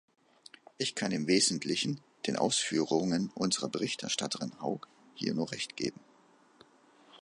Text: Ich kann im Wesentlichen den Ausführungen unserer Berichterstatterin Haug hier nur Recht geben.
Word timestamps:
Ich 0.79 0.95
kann 0.95 1.11
im 1.11 1.27
Wesentlichen 1.27 2.01
den 2.25 2.35
Ausführungen 2.35 3.29
unserer 3.35 3.69
Berichterstatterin 3.69 4.59
Haug 4.59 4.87
hier 5.13 5.35
nur 5.35 5.51
Recht 5.51 5.75
geben. 5.77 5.99